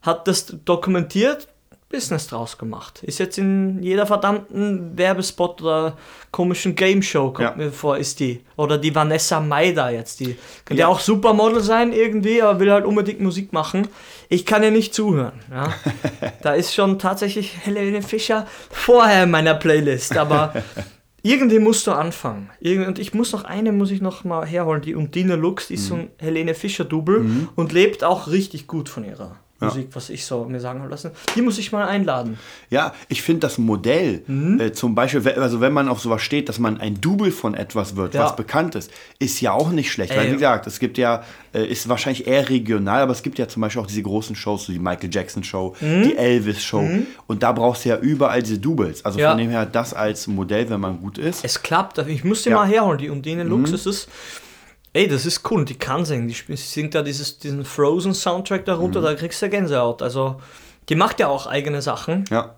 [0.00, 1.48] hat das dokumentiert,
[1.94, 3.02] Business draus gemacht.
[3.04, 5.96] Ist jetzt in jeder verdammten Werbespot oder
[6.32, 7.54] komischen Game Show, kommt Ja.
[7.56, 8.40] mir vor, ist die.
[8.56, 10.88] Oder die Vanessa Maida jetzt, die könnte ja Ja.
[10.88, 13.86] auch Supermodel sein irgendwie, aber will halt unbedingt Musik machen.
[14.28, 15.38] Ich kann ihr nicht zuhören.
[15.52, 15.72] Ja.
[16.42, 20.52] da ist schon tatsächlich Helene Fischer vorher in meiner Playlist, aber
[21.22, 22.50] irgendwie musst du anfangen.
[22.86, 25.86] Und ich muss noch eine, muss ich noch mal herholen, die Undine Lux, die ist
[25.86, 30.44] so ein Helene Fischer-Double und lebt auch richtig gut von ihrer Musik, was ich so
[30.44, 31.12] mir sagen habe lassen.
[31.36, 32.38] Die muss ich mal einladen.
[32.70, 34.60] Ja, ich finde das Modell, Mhm.
[34.60, 37.96] äh, zum Beispiel, also wenn man auf sowas steht, dass man ein Double von etwas
[37.96, 38.24] wird, Ja.
[38.24, 38.90] was bekannt ist,
[39.20, 40.10] ist ja auch nicht schlecht.
[40.14, 40.28] Weil Ey.
[40.30, 41.22] wie gesagt, es gibt ja,
[41.54, 44.66] äh, ist wahrscheinlich eher regional, aber es gibt ja zum Beispiel auch diese großen Shows,
[44.66, 46.02] so die Michael Jackson Show, Mhm.
[46.02, 46.86] die Elvis Show.
[47.28, 49.04] Und da brauchst du ja überall diese Doubles.
[49.04, 49.30] Also Ja.
[49.30, 51.44] von dem her, das als Modell, wenn man gut ist.
[51.44, 52.56] Es klappt, ich muss Ja.
[52.56, 54.08] mal herholen, die Undine Lux, das ist,
[54.94, 59.02] ey, das ist cool, und die kann singen, die singt da dieses, diesen Frozen-Soundtrack darunter,
[59.02, 60.40] da kriegst du ja Gänsehaut, also
[60.88, 62.54] die macht ja auch eigene Sachen, Ja.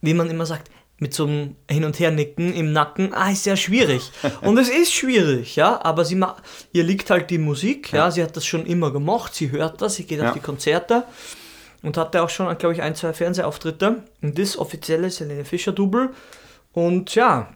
[0.00, 3.56] wie man immer sagt, mit so einem Hin- und Her-Nicken im Nacken, ah, ist ja
[3.56, 4.12] schwierig.
[4.42, 6.36] Und es ist schwierig, ja, aber sie ma
[6.72, 8.08] ihr liegt halt die Musik, ja.
[8.12, 10.28] sie hat das schon immer gemocht, sie hört das, sie geht Ja.
[10.28, 11.02] auf die Konzerte
[11.82, 14.04] und hatte auch schon, glaube ich, ein, zwei Fernsehauftritte.
[14.22, 16.10] Und das offizielle ist Helene Fischer-Double.
[16.72, 17.48] Und ja,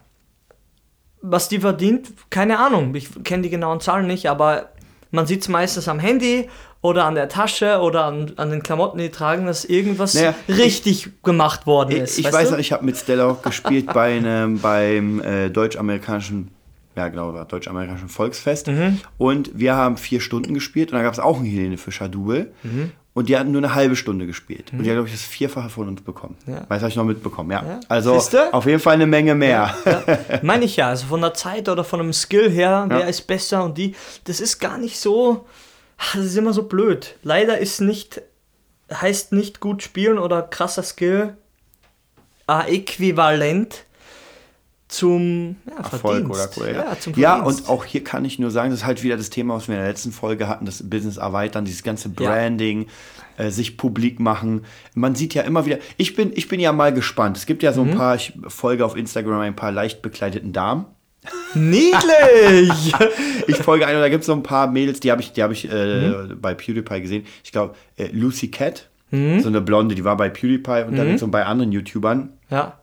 [1.29, 4.69] was die verdient, keine Ahnung, ich kenne die genauen Zahlen nicht, aber
[5.11, 6.49] man sieht es meistens am Handy
[6.81, 11.09] oder an der Tasche oder an, an den Klamotten, die tragen, dass irgendwas Naja, richtig
[11.23, 12.19] gemacht worden Ich, ist.
[12.19, 12.51] ich weißt weiß du?
[12.53, 16.51] noch, ich habe mit Stella auch gespielt bei einem, beim äh, deutsch-amerikanischen,
[16.95, 18.67] ja genau, war deutsch-amerikanischen Volksfest.
[18.67, 18.99] Mhm.
[19.17, 22.51] Und wir haben vier Stunden gespielt und da gab es auch ein Helene Fischer-Double.
[22.63, 22.91] Mhm.
[23.17, 24.71] Und die hatten nur eine halbe Stunde gespielt.
[24.71, 26.35] Und die hat, glaube ich, das Vierfache von uns bekommen.
[26.45, 26.57] Ja.
[26.67, 27.63] Weil das habe ich noch mitbekommen, ja.
[27.65, 27.79] Ja.
[27.89, 28.53] Also Siehste?
[28.53, 29.73] auf jeden Fall eine Menge mehr.
[30.43, 33.05] Meine ich ja, also von der Zeit oder von dem Skill her, wer Ja.
[33.07, 35.47] ist besser und die, das ist gar nicht so,
[36.13, 37.15] das ist immer so blöd.
[37.23, 38.21] Leider ist nicht,
[38.93, 41.35] heißt nicht gut spielen oder krasser Skill
[42.47, 43.85] äquivalent
[44.89, 46.57] zum ja, Erfolg oder Verdienst.
[46.59, 49.17] cool, Ja, zum ja, und auch hier kann ich nur sagen, das ist halt wieder
[49.17, 52.87] das Thema, was wir in der letzten Folge hatten, das Business erweitern, dieses ganze Branding,
[53.37, 54.61] äh, sich publik machen.
[54.95, 57.35] Man sieht ja immer wieder, ich bin, ich bin ja mal gespannt.
[57.37, 57.95] Es gibt ja so ein Mhm.
[57.95, 60.85] paar, ich folge auf Instagram ein paar leicht bekleideten Damen.
[61.53, 62.93] Niedlich!
[63.49, 65.51] Ich folge einer, da gibt es so ein paar Mädels, die habe ich, die hab
[65.51, 66.41] ich äh, Mhm.
[66.41, 67.25] bei PewDiePie gesehen.
[67.45, 70.97] Ich glaube, äh, Lucy Cat, so eine Blonde, die war bei PewDiePie und Mhm.
[70.97, 72.29] dann so bei anderen YouTubern.
[72.49, 72.77] ja.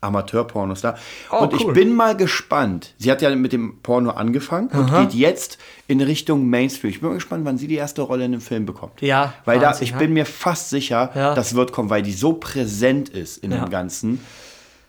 [0.00, 0.96] Amateurpornos da.
[1.30, 1.72] Oh, und ich cool.
[1.72, 2.94] bin mal gespannt.
[2.98, 6.90] Sie hat ja mit dem Porno angefangen und geht jetzt in Richtung Mainstream.
[6.90, 9.00] Ich bin mal gespannt, wann sie die erste Rolle in einem Film bekommt.
[9.00, 9.98] Ja, Weil da, ich ja.
[9.98, 11.34] bin mir fast sicher, Ja.
[11.34, 13.58] das wird kommen, weil die so präsent ist in Ja.
[13.64, 14.20] dem Ganzen.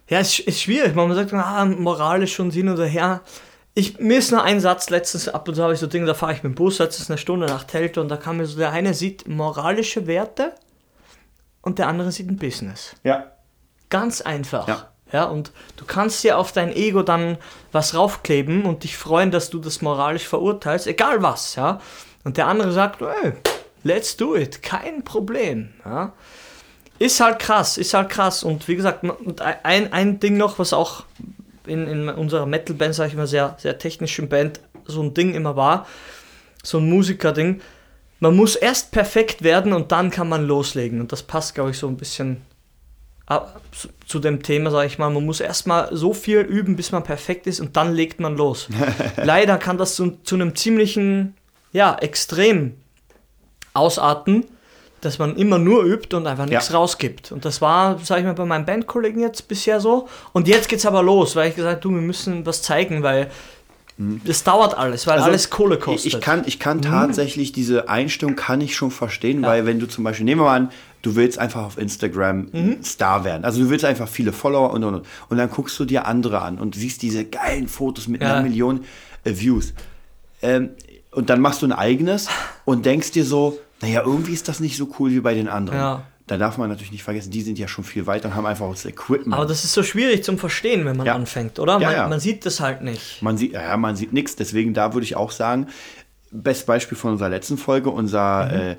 [0.09, 0.95] Ja, es ist schwierig.
[0.95, 3.21] Man sagt, ah, moralisch schon hin oder her.
[3.73, 6.13] Ich, mir ist nur ein Satz letztens, ab und zu habe ich so Dinge, da
[6.15, 8.57] fahre ich mit dem Bus, letztens eine Stunde nach Telte und da kam mir so,
[8.57, 10.53] der eine sieht moralische Werte
[11.61, 12.95] und der andere sieht ein Business.
[13.03, 13.25] Ja.
[13.89, 14.67] Ganz einfach.
[14.67, 14.89] Ja.
[15.11, 17.37] Ja, und du kannst dir auf dein Ego dann
[17.71, 21.79] was raufkleben und dich freuen, dass du das moralisch verurteilst, egal was, ja.
[22.23, 23.33] Und der andere sagt, ey,
[23.83, 26.13] let's do it, kein Problem, ja.
[26.99, 28.43] Ist halt krass, ist halt krass.
[28.43, 29.05] Und wie gesagt,
[29.63, 31.03] ein, ein Ding noch, was auch
[31.67, 35.55] in, in unserer Metal-Band, sag ich mal, sehr, sehr technischen Band, so ein Ding immer
[35.55, 35.85] war,
[36.63, 37.61] so ein Musiker-Ding.
[38.19, 40.99] Man muss erst perfekt werden und dann kann man loslegen.
[40.99, 42.41] Und das passt, glaube ich, so ein bisschen
[43.71, 45.09] zu- zu dem Thema, sage ich mal.
[45.09, 48.67] Man muss erstmal so viel üben, bis man perfekt ist und dann legt man los.
[49.23, 51.35] Leider kann das zu, zu einem ziemlichen,
[51.73, 52.75] ja, Extrem
[53.73, 54.45] ausarten,
[55.01, 56.75] dass man immer nur übt und einfach nichts Ja.
[56.77, 57.31] rausgibt.
[57.31, 60.07] Und das war, sage ich mal, bei meinen Bandkollegen jetzt bisher so.
[60.33, 63.29] Und jetzt geht's aber los, weil ich gesagt du, wir müssen was zeigen, weil
[63.99, 66.13] das dauert alles, weil Also, alles Kohle kostet.
[66.13, 66.61] Ich, kann, ich Mhm.
[66.61, 70.45] kann tatsächlich diese Einstellung kann ich schon verstehen, weil wenn du zum Beispiel, nehmen wir
[70.45, 72.83] mal an, du willst einfach auf Instagram Mhm.
[72.83, 73.45] Star werden.
[73.45, 75.05] Also du willst einfach viele Follower und und und.
[75.29, 78.33] Und dann guckst du dir andere an und siehst diese geilen Fotos mit Ja.
[78.33, 78.81] einer Million
[79.23, 79.73] äh, Views.
[80.41, 80.69] Ähm,
[81.11, 82.27] und dann machst du ein eigenes
[82.65, 85.79] und denkst dir so, naja, irgendwie ist das nicht so cool wie bei den anderen.
[85.79, 86.03] Ja.
[86.27, 88.65] Da darf man natürlich nicht vergessen, die sind ja schon viel weiter und haben einfach
[88.65, 89.33] auch das Equipment.
[89.33, 91.15] aber das ist so schwierig zum Verstehen, wenn man Ja.
[91.15, 91.79] anfängt, oder?
[91.79, 93.21] Ja, man, man sieht das halt nicht.
[93.21, 94.35] Man sieht, ja, man sieht nichts.
[94.35, 95.67] Deswegen, da würde ich auch sagen,
[96.31, 98.75] best Beispiel von unserer letzten Folge, unser äh,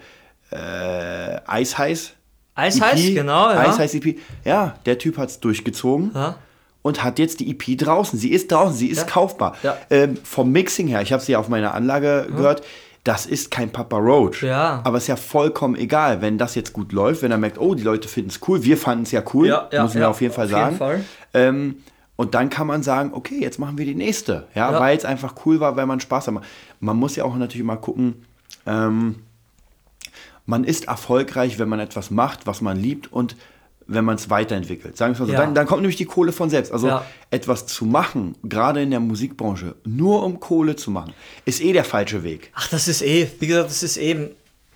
[0.50, 2.12] äh, Eisheiß.
[2.54, 3.61] Eis heiß, genau, ja.
[3.70, 4.18] Eisheiß EP.
[4.44, 6.11] Ja, der Typ hat es durchgezogen.
[6.14, 6.37] Ja.
[6.82, 8.18] Und hat jetzt die EP draußen.
[8.18, 9.04] Sie ist draußen, sie ist Ja.
[9.04, 9.56] kaufbar.
[9.90, 12.62] Ähm, vom Mixing her, ich habe sie ja auf meiner Anlage gehört,
[13.04, 14.42] das ist kein Papa Roach.
[14.42, 14.80] Ja.
[14.84, 17.82] Aber ist ja vollkommen egal, wenn das jetzt gut läuft, wenn er merkt, oh, die
[17.82, 20.20] Leute finden es cool, wir fanden es ja cool, Ja, ja, muss man ja, auf
[20.20, 20.76] jeden Fall auf jeden sagen.
[20.76, 21.04] Fall.
[21.34, 21.76] Ähm,
[22.16, 24.46] und dann kann man sagen, okay, jetzt machen wir die nächste.
[24.54, 24.80] Ja, Ja.
[24.80, 26.34] weil es einfach cool war, weil man Spaß hat.
[26.80, 28.24] Man muss ja auch natürlich mal gucken,
[28.66, 29.16] ähm,
[30.48, 33.37] man ist erfolgreich, wenn man etwas macht, was man liebt und
[33.87, 34.96] wenn man es weiterentwickelt.
[34.96, 35.40] Sagen wir mal so, Ja.
[35.40, 36.72] dann, dann kommt nämlich die Kohle von selbst.
[36.72, 37.04] Also Ja.
[37.30, 41.12] etwas zu machen, gerade in der Musikbranche, nur um Kohle zu machen,
[41.44, 42.50] ist eh der falsche Weg.
[42.54, 44.30] Ach, das ist eh, wie gesagt, das ist eben,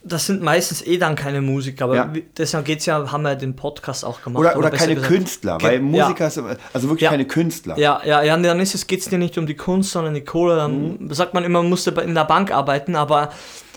[0.04, 2.12] das sind meistens eh dann keine Musiker, aber Ja.
[2.36, 4.40] deshalb geht's ja, haben wir den Podcast auch gemacht.
[4.40, 5.80] Oder, oder besser keine gesagt, Künstler, weil.
[5.80, 6.38] Musiker ist,
[6.72, 7.78] also wirklich keine Künstler.
[7.78, 10.56] Ja, ja, ja, dann ist es, geht's dir nicht um die Kunst, sondern die Kohle.
[10.56, 11.12] Dann Mhm.
[11.14, 13.30] sagt man immer, man musste in der Bank arbeiten, aber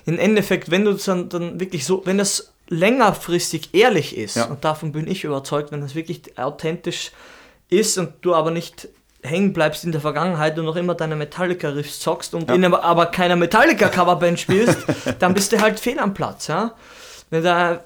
[0.06, 4.46] im Endeffekt, wenn du dann, dann wirklich so, wenn das längerfristig ehrlich ist, Ja.
[4.46, 7.12] und davon bin ich überzeugt, wenn das wirklich authentisch
[7.70, 8.88] ist und du aber nicht
[9.24, 13.08] hängen bleibst in der Vergangenheit und noch immer deine Metallica-Riffs zockst und in aber, aber
[13.08, 14.78] keiner Metallica-Coverband spielst,
[15.20, 16.74] dann bist du halt fehl am Platz, ja.
[17.32, 17.84] Wenn da,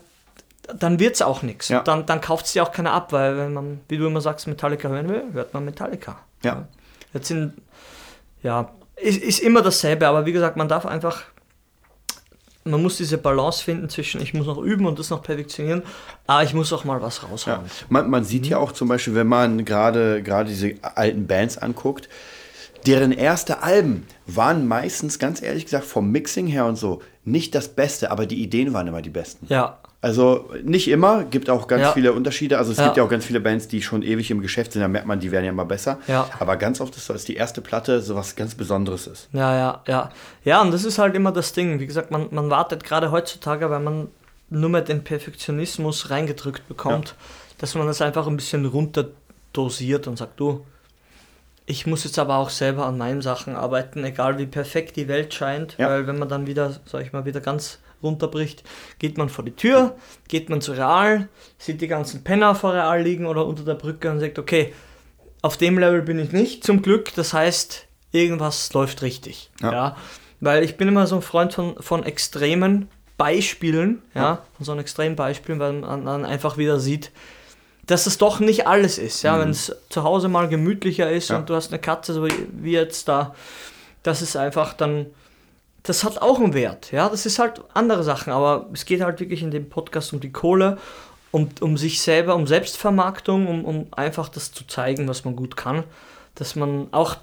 [0.77, 1.69] dann wird's auch nichts.
[1.69, 1.81] Ja.
[1.81, 4.47] Dann, dann kauft es dir auch keiner ab, weil wenn man, wie du immer sagst,
[4.47, 6.17] Metallica hören will, hört man Metallica.
[6.43, 6.67] Ja.
[7.13, 7.53] Jetzt sind,
[8.43, 11.21] ja, ist, ist immer dasselbe, aber wie gesagt, man darf einfach,
[12.63, 15.83] man muss diese Balance finden zwischen, ich muss noch üben und das noch perfektionieren,
[16.27, 17.65] aber ich muss auch mal was raushauen.
[17.65, 17.85] Ja.
[17.89, 22.09] Man, man sieht ja auch zum Beispiel, wenn man gerade gerade diese alten Bands anguckt,
[22.85, 27.69] deren erste Alben waren meistens, ganz ehrlich gesagt, vom Mixing her und so, nicht das
[27.69, 29.45] Beste, aber die Ideen waren immer die besten.
[29.49, 31.91] Ja, Also nicht immer, gibt auch ganz Ja.
[31.91, 32.57] viele Unterschiede.
[32.57, 32.85] Also es Ja.
[32.85, 35.19] gibt ja auch ganz viele Bands, die schon ewig im Geschäft sind, da merkt man,
[35.19, 35.99] die werden ja immer besser.
[36.07, 36.29] Ja.
[36.39, 39.27] Aber ganz oft ist so, dass die erste Platte so was ganz Besonderes ist.
[39.33, 40.09] ja, ja, ja.
[40.45, 41.79] Ja, und das ist halt immer das Ding.
[41.81, 44.07] Wie gesagt, man, man wartet gerade heutzutage, weil man
[44.49, 47.15] nur mehr den Perfektionismus reingedrückt bekommt,
[47.57, 50.65] dass man das einfach ein bisschen runterdosiert und sagt, du,
[51.65, 55.33] ich muss jetzt aber auch selber an meinen Sachen arbeiten, egal wie perfekt die Welt
[55.33, 58.63] scheint, weil wenn man dann wieder, sag ich mal, wieder ganz runterbricht,
[58.99, 59.95] geht man vor die Tür,
[60.27, 64.09] geht man zu Real, sieht die ganzen Penner vor Real liegen oder unter der Brücke
[64.11, 64.73] und sagt, okay,
[65.41, 69.49] auf dem Level bin ich nicht, zum Glück, das heißt, irgendwas läuft richtig.
[69.61, 69.71] Ja.
[69.71, 69.97] Ja.
[70.41, 74.41] Weil ich bin immer so ein Freund von, von extremen Beispielen, ja, Ja.
[74.55, 77.11] von so einem extremen Beispielen, weil man dann einfach wieder sieht,
[77.85, 79.23] dass es doch nicht alles ist.
[79.23, 81.33] Ja, wenn es zu Hause mal gemütlicher ist Mhm.
[81.33, 81.39] Ja.
[81.39, 83.35] und du hast eine Katze, so wie- wie jetzt da,
[84.03, 85.07] das ist einfach dann,
[85.89, 86.91] das hat auch einen Wert.
[86.91, 90.19] Ja, das ist halt andere Sachen, aber es geht halt wirklich in dem Podcast um
[90.19, 90.77] die Kohle,
[91.31, 95.57] um, um sich selber, um Selbstvermarktung, um, um einfach das zu zeigen, was man gut
[95.57, 95.83] kann,
[96.35, 97.17] dass man auch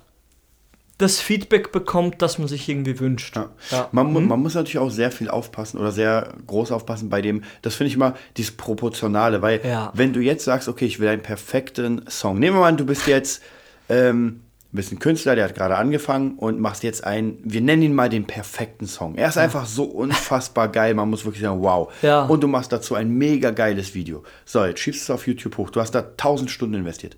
[0.98, 3.36] das Feedback bekommt, das man sich irgendwie wünscht.
[3.36, 3.50] Ja.
[3.70, 3.88] Ja.
[3.92, 4.28] Man, Mhm.
[4.28, 7.88] man muss natürlich auch sehr viel aufpassen oder sehr groß aufpassen bei dem, das finde
[7.88, 9.92] ich immer dieses Proportionale, weil Ja.
[9.94, 12.86] wenn du jetzt sagst, okay, ich will einen perfekten Song, nehmen wir mal an, du
[12.86, 13.42] bist jetzt
[13.90, 14.40] ähm,
[14.76, 18.08] bist ein Künstler, der hat gerade angefangen und machst jetzt einen, wir nennen ihn mal
[18.08, 19.16] den perfekten Song.
[19.16, 21.92] Er ist einfach so unfassbar geil, man muss wirklich sagen, wow.
[22.02, 22.24] Ja.
[22.26, 24.22] Und du machst dazu ein mega geiles Video.
[24.44, 27.16] So, jetzt schiebst du es auf YouTube hoch, du hast da 1000 Stunden investiert.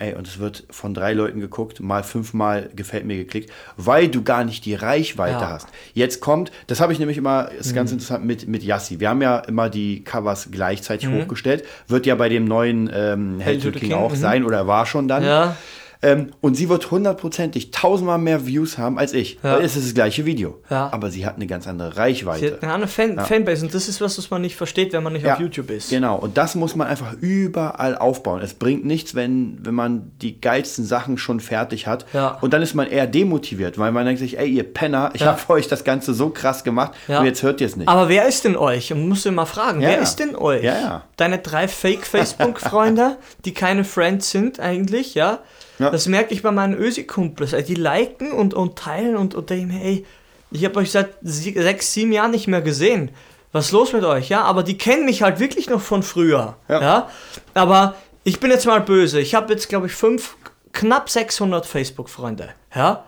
[0.00, 4.22] Ey, und es wird von drei Leuten geguckt, mal fünfmal gefällt mir geklickt, weil du
[4.22, 5.50] gar nicht die Reichweite Ja.
[5.50, 5.66] hast.
[5.92, 9.00] Jetzt kommt, das habe ich nämlich immer, ist ganz interessant mit, mit Yassi.
[9.00, 11.64] Wir haben ja immer die Covers gleichzeitig hochgestellt.
[11.88, 14.16] Wird ja bei dem neuen ähm, Hell to the King, auch mhm.
[14.16, 15.24] sein oder war schon dann.
[15.24, 15.56] Ja.
[16.00, 19.34] Ähm, und sie wird hundertprozentig tausendmal mehr Views haben als ich.
[19.42, 19.56] Ja.
[19.56, 20.62] Weil es ist das gleiche Video.
[20.70, 20.90] Ja.
[20.92, 22.52] Aber sie hat eine ganz andere Sie Reichweite.
[22.52, 25.12] hat eine andere Fan Fanbase und das ist was, was man nicht versteht, wenn man
[25.12, 25.90] nicht auf YouTube ist.
[25.90, 28.40] Genau, und das muss man einfach überall aufbauen.
[28.42, 32.06] Es bringt nichts, wenn, wenn man die geilsten Sachen schon fertig hat.
[32.12, 32.38] Ja.
[32.40, 35.28] Und dann ist man eher demotiviert, weil man denkt sich, ey, ihr Penner, ich Ja.
[35.28, 37.18] habe für euch das Ganze so krass gemacht Ja.
[37.20, 37.88] und jetzt hört ihr es nicht.
[37.88, 38.92] Aber wer ist denn euch?
[38.92, 40.02] Und musst du mal fragen, Ja, wer ja.
[40.02, 40.62] ist denn euch?
[40.62, 41.02] Ja, ja.
[41.16, 45.40] Deine drei Fake-Facebook-Freunde, die keine Friends sind eigentlich, ja?
[45.78, 45.90] Ja.
[45.90, 47.52] Das merke ich bei meinen Ösi-Kumpels.
[47.52, 50.06] ey, Die liken und, und teilen und, und denken, mir, ey,
[50.50, 53.10] ich habe euch seit sechs, sieben Jahren nicht mehr gesehen.
[53.52, 54.28] Was ist los mit euch?
[54.28, 56.56] Ja, aber die kennen mich halt wirklich noch von früher.
[56.68, 56.80] Ja.
[56.80, 57.10] Ja.
[57.54, 59.20] Aber ich bin jetzt mal böse.
[59.20, 60.36] Ich habe jetzt, glaube ich, fünf,
[60.72, 62.50] knapp 600 Facebook-Freunde.
[62.74, 63.04] Ja.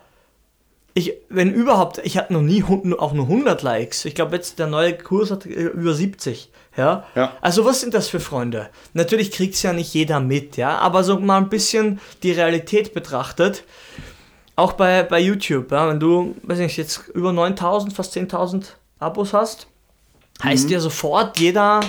[0.95, 4.05] Ich, wenn überhaupt, ich hatte noch nie auch nur 100 Likes.
[4.05, 6.50] Ich glaube, jetzt der neue Kurs hat äh, über 70.
[6.77, 7.05] Ja?
[7.15, 7.33] Ja.
[7.41, 8.71] Also, was sind das für Freunde?
[8.95, 12.95] Natürlich kriegt es ja nicht jeder mit, ja, aber so mal ein bisschen die Realität
[12.95, 13.65] betrachtet.
[14.57, 18.65] Auch bei, bei YouTube, ja, wenn du, weiß nicht, jetzt über 9000, fast 10.000
[18.99, 19.67] Abos hast,
[20.45, 20.71] heißt Mhm.
[20.73, 21.81] ja sofort, jeder,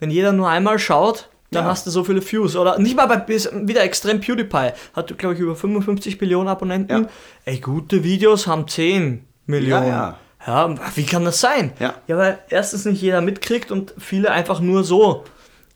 [0.00, 1.70] wenn jeder nur einmal schaut, dann Ja.
[1.70, 2.56] hast du so viele Views.
[2.56, 4.72] Oder nicht mal bei wieder extrem PewDiePie.
[4.94, 7.02] Hat, glaube ich, über 55 Millionen Abonnenten.
[7.04, 7.08] Ja.
[7.44, 9.86] Ey, gute Videos haben 10 Millionen.
[9.86, 11.72] Ja, Ja, wie kann das sein?
[11.80, 11.94] Ja.
[12.06, 15.24] ja, weil erstens nicht jeder mitkriegt und viele einfach nur so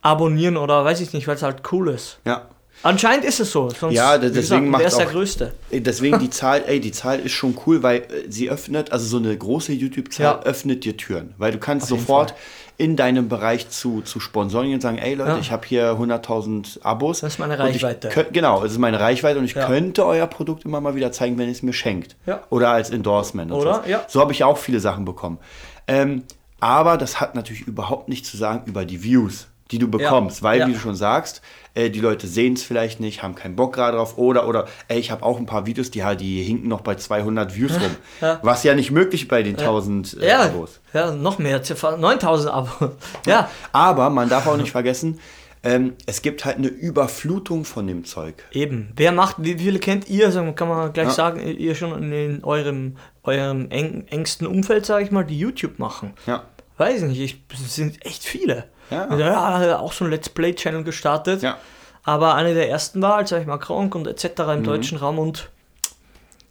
[0.02, 2.18] abonnieren oder weiß ich nicht, weil es halt cool ist.
[2.24, 2.46] Ja.
[2.82, 3.68] Anscheinend ist es so.
[3.68, 5.52] Sonst, Ja, deswegen macht wer ist der Größte?
[5.70, 9.18] Deswegen die Zahl, ey, die Zahl ist schon cool, weil äh, sie öffnet, also so
[9.18, 10.42] eine große YouTube-Zahl Ja.
[10.44, 11.34] öffnet dir Türen.
[11.36, 12.34] Weil du kannst jeden sofort.
[12.80, 15.38] In deinem Bereich zu, zu Sponsoren und sagen, ey Leute, Ja.
[15.38, 17.20] ich habe hier 100.000 Abos.
[17.20, 18.08] Das ist meine Reichweite.
[18.08, 19.66] könnt- genau, das ist meine Reichweite und ich Ja.
[19.66, 22.16] könnte euer Produkt immer mal wieder zeigen, wenn ihr es mir schenkt.
[22.26, 22.40] Ja.
[22.50, 23.52] Oder als Endorsement.
[23.52, 23.74] Oder?
[23.76, 23.88] sowas.
[23.88, 24.02] Ja.
[24.08, 25.38] So habe ich auch viele Sachen bekommen.
[25.86, 26.22] Ähm,
[26.58, 29.46] aber das hat natürlich überhaupt nichts zu sagen über die Views.
[29.70, 31.42] die du bekommst, weil, wie du schon sagst,
[31.74, 34.98] äh, die Leute sehen es vielleicht nicht, haben keinen Bock gerade drauf oder, oder, ey,
[34.98, 37.96] ich habe auch ein paar Videos, die halt, die hinken noch bei 200 Views rum,
[38.20, 38.38] Ja.
[38.42, 40.80] was ja nicht möglich bei den 1000 äh, Ja, Abos.
[40.92, 42.90] ja, noch mehr, jetzt ja fast 9000 Abos.
[43.26, 45.20] Ja, Aber man darf auch nicht vergessen,
[45.62, 48.34] ähm, es gibt halt eine Überflutung von dem Zeug.
[48.52, 48.92] eben.
[48.96, 50.30] Wer macht, wie viele kennt ihr?
[50.54, 51.12] Kann man gleich Ja.
[51.12, 56.14] sagen, ihr schon in eurem, eurem eng, engsten Umfeld, sage ich mal, die YouTube machen.
[56.26, 56.44] Ja.
[56.78, 58.64] Weiß nicht, ich, es sind echt viele.
[58.90, 59.16] Ja.
[59.18, 61.42] ja auch so ein Let's Play-Channel gestartet.
[61.42, 61.56] Ja.
[62.04, 64.42] Aber eine der ersten war, als sag ich mal, Kronk und etc.
[64.44, 64.50] Mhm.
[64.50, 65.50] im deutschen Raum und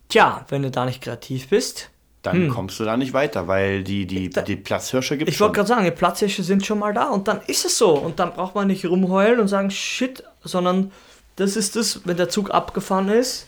[0.10, 1.89] tja, wenn du da nicht kreativ bist.
[2.21, 5.54] Dann kommst du da nicht weiter, weil die, die, die Platzhirsche gibt es Ich wollte
[5.54, 7.91] gerade sagen, die Platzhirsche sind schon mal da und dann ist es so.
[7.91, 10.91] Und dann braucht man nicht rumheulen und sagen, shit, sondern
[11.38, 13.47] das ist das, wenn der Zug abgefahren ist,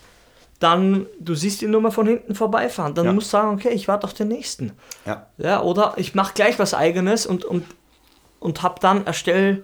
[0.62, 2.94] dann, du siehst ihn nur mal von hinten vorbeifahren.
[2.94, 3.14] Dann Ja.
[3.14, 4.72] musst du sagen, okay, ich warte auf den nächsten.
[5.06, 5.26] Ja.
[5.38, 7.66] Ja, oder ich mache gleich was eigenes und, und,
[8.42, 9.64] und hab dann, erstell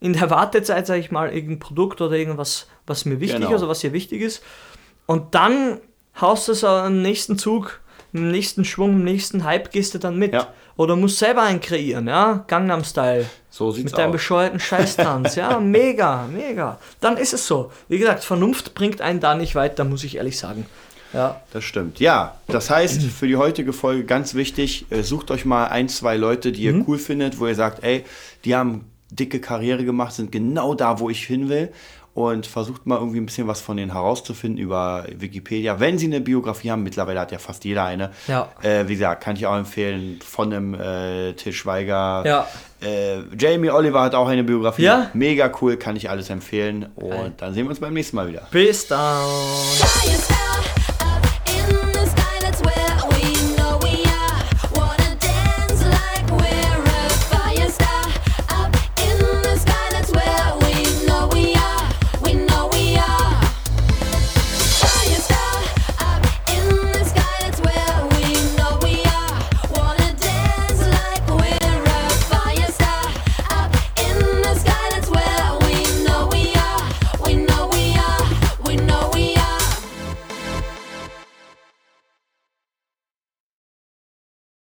[0.00, 3.54] in der Wartezeit, sage ich mal, irgendein Produkt oder irgendwas, was mir wichtig Genau.
[3.54, 4.42] ist oder was dir wichtig ist.
[5.06, 5.80] Und dann
[6.20, 7.80] haust du es am nächsten Zug,
[8.12, 10.32] im nächsten Schwung, im nächsten Hype gehst du dann mit.
[10.34, 10.48] Ja.
[10.76, 12.44] Oder musst selber einen kreieren, ja?
[12.48, 13.26] Gangnam Style.
[13.50, 15.36] So sieht's Mit deinem bescheuerten Scheißtanz.
[15.36, 16.78] ja, mega, mega.
[17.00, 17.70] Dann ist es so.
[17.88, 20.66] Wie gesagt, Vernunft bringt einen da nicht weiter, muss ich ehrlich sagen.
[21.14, 21.40] Ja.
[21.52, 22.00] Das stimmt.
[22.00, 26.16] Ja, das heißt, für die heutige Folge ganz wichtig, äh, sucht euch mal ein, zwei
[26.16, 28.04] Leute, die ihr cool findet, wo ihr sagt, ey,
[28.44, 31.72] die haben dicke Karriere gemacht, sind genau da, wo ich hin will.
[32.14, 35.80] Und versucht mal irgendwie ein bisschen was von denen herauszufinden über Wikipedia.
[35.80, 38.12] Wenn sie eine Biografie haben, mittlerweile hat ja fast jeder eine.
[38.28, 38.50] Ja.
[38.62, 42.22] Äh, wie gesagt, kann ich auch empfehlen, von einem äh, Til Schweiger.
[42.24, 42.46] Ja.
[42.80, 44.82] Äh, Jamie Oliver hat auch eine Biografie.
[44.82, 45.10] Ja.
[45.12, 46.86] Mega cool, kann ich alles empfehlen.
[46.94, 48.46] Und dann sehen wir uns beim nächsten Mal wieder.
[48.52, 49.26] Bis dann.